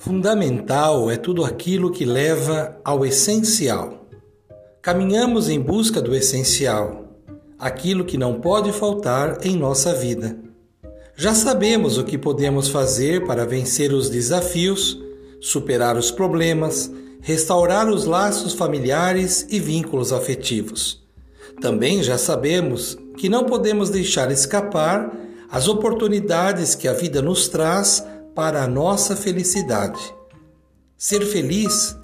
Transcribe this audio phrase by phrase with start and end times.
[0.00, 4.06] Fundamental é tudo aquilo que leva ao essencial.
[4.80, 7.04] Caminhamos em busca do essencial,
[7.58, 10.38] aquilo que não pode faltar em nossa vida.
[11.14, 14.98] Já sabemos o que podemos fazer para vencer os desafios,
[15.38, 16.90] superar os problemas,
[17.20, 21.06] restaurar os laços familiares e vínculos afetivos.
[21.60, 25.14] Também já sabemos que não podemos deixar escapar
[25.50, 28.02] as oportunidades que a vida nos traz
[28.40, 30.00] para a nossa felicidade.
[30.96, 31.94] Ser feliz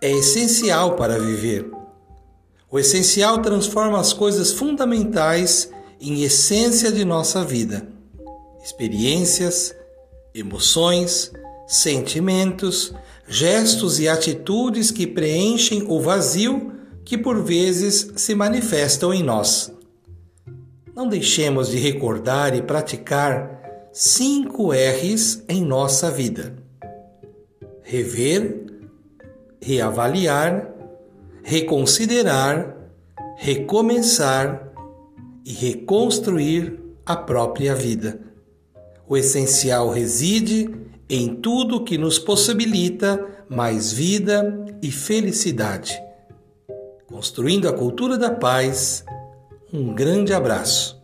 [0.00, 1.68] é essencial para viver.
[2.70, 5.68] O essencial transforma as coisas fundamentais
[6.00, 7.88] em essência de nossa vida.
[8.62, 9.74] Experiências,
[10.32, 11.32] emoções,
[11.66, 12.94] sentimentos,
[13.26, 16.70] gestos e atitudes que preenchem o vazio
[17.04, 19.72] que por vezes se manifestam em nós.
[20.94, 23.60] Não deixemos de recordar e praticar
[23.92, 26.54] cinco R's em nossa vida:
[27.82, 28.66] rever,
[29.60, 30.70] reavaliar,
[31.42, 32.76] reconsiderar,
[33.36, 34.72] recomeçar
[35.44, 38.20] e reconstruir a própria vida.
[39.08, 40.70] O essencial reside
[41.08, 46.00] em tudo que nos possibilita mais vida e felicidade.
[47.08, 49.04] Construindo a cultura da paz,
[49.72, 50.99] um grande abraço.